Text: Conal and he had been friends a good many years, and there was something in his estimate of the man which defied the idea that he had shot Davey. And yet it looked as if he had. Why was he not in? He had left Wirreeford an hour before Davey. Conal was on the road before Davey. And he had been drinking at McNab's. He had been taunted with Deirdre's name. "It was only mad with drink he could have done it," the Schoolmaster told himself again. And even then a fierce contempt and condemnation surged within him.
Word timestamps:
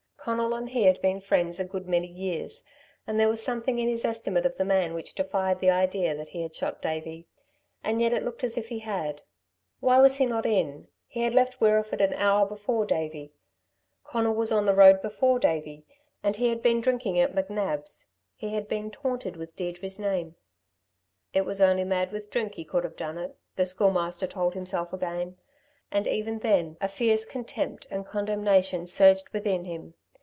Conal 0.23 0.53
and 0.53 0.69
he 0.69 0.83
had 0.83 1.01
been 1.01 1.19
friends 1.19 1.59
a 1.59 1.65
good 1.65 1.87
many 1.87 2.05
years, 2.05 2.63
and 3.07 3.19
there 3.19 3.27
was 3.27 3.43
something 3.43 3.79
in 3.79 3.87
his 3.87 4.05
estimate 4.05 4.45
of 4.45 4.55
the 4.55 4.63
man 4.63 4.93
which 4.93 5.15
defied 5.15 5.59
the 5.59 5.71
idea 5.71 6.15
that 6.15 6.29
he 6.29 6.43
had 6.43 6.53
shot 6.55 6.79
Davey. 6.79 7.25
And 7.83 7.99
yet 7.99 8.13
it 8.13 8.21
looked 8.21 8.43
as 8.43 8.55
if 8.55 8.67
he 8.67 8.77
had. 8.77 9.23
Why 9.79 9.99
was 9.99 10.17
he 10.17 10.27
not 10.27 10.45
in? 10.45 10.89
He 11.07 11.21
had 11.21 11.33
left 11.33 11.59
Wirreeford 11.59 12.01
an 12.01 12.13
hour 12.13 12.45
before 12.45 12.85
Davey. 12.85 13.33
Conal 14.03 14.35
was 14.35 14.51
on 14.51 14.67
the 14.67 14.75
road 14.75 15.01
before 15.01 15.39
Davey. 15.39 15.87
And 16.21 16.35
he 16.35 16.49
had 16.49 16.61
been 16.61 16.81
drinking 16.81 17.17
at 17.19 17.33
McNab's. 17.33 18.05
He 18.35 18.49
had 18.53 18.67
been 18.67 18.91
taunted 18.91 19.37
with 19.37 19.55
Deirdre's 19.55 19.97
name. 19.97 20.35
"It 21.33 21.45
was 21.45 21.59
only 21.61 21.83
mad 21.83 22.11
with 22.11 22.29
drink 22.29 22.53
he 22.53 22.63
could 22.63 22.83
have 22.83 22.95
done 22.95 23.17
it," 23.17 23.35
the 23.55 23.65
Schoolmaster 23.65 24.27
told 24.27 24.53
himself 24.53 24.93
again. 24.93 25.37
And 25.89 26.05
even 26.05 26.37
then 26.37 26.77
a 26.79 26.87
fierce 26.87 27.25
contempt 27.25 27.87
and 27.89 28.05
condemnation 28.05 28.85
surged 28.85 29.27
within 29.29 29.65
him. 29.65 29.95